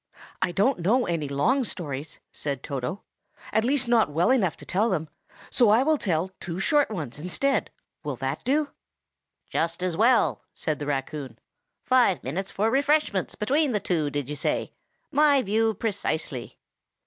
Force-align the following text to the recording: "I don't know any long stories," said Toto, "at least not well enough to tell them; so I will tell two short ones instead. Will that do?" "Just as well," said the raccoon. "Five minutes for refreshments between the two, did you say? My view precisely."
"I 0.41 0.51
don't 0.51 0.79
know 0.79 1.05
any 1.05 1.27
long 1.27 1.63
stories," 1.63 2.19
said 2.31 2.63
Toto, 2.63 3.03
"at 3.53 3.63
least 3.63 3.87
not 3.87 4.09
well 4.09 4.31
enough 4.31 4.57
to 4.57 4.65
tell 4.65 4.89
them; 4.89 5.09
so 5.51 5.69
I 5.69 5.83
will 5.83 5.99
tell 5.99 6.31
two 6.39 6.59
short 6.59 6.89
ones 6.89 7.19
instead. 7.19 7.69
Will 8.03 8.15
that 8.15 8.43
do?" 8.43 8.71
"Just 9.51 9.83
as 9.83 9.95
well," 9.95 10.41
said 10.55 10.79
the 10.79 10.87
raccoon. 10.87 11.37
"Five 11.83 12.23
minutes 12.23 12.49
for 12.49 12.71
refreshments 12.71 13.35
between 13.35 13.73
the 13.73 13.79
two, 13.79 14.09
did 14.09 14.27
you 14.27 14.35
say? 14.35 14.73
My 15.11 15.43
view 15.43 15.75
precisely." 15.75 16.57